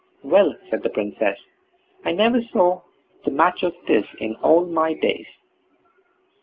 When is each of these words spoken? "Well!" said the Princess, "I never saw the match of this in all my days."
"Well!" 0.23 0.55
said 0.67 0.81
the 0.81 0.89
Princess, 0.89 1.37
"I 2.03 2.11
never 2.13 2.41
saw 2.41 2.81
the 3.23 3.29
match 3.29 3.61
of 3.61 3.75
this 3.85 4.07
in 4.17 4.35
all 4.37 4.65
my 4.65 4.93
days." 4.95 5.27